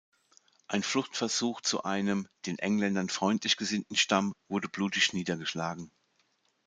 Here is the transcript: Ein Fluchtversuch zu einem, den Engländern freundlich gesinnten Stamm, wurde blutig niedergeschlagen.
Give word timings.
Ein 0.67 0.81
Fluchtversuch 0.81 1.61
zu 1.61 1.83
einem, 1.83 2.27
den 2.47 2.57
Engländern 2.57 3.07
freundlich 3.07 3.55
gesinnten 3.55 3.95
Stamm, 3.95 4.33
wurde 4.47 4.67
blutig 4.67 5.13
niedergeschlagen. 5.13 5.91